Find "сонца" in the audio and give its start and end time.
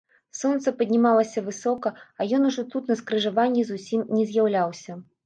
0.37-0.71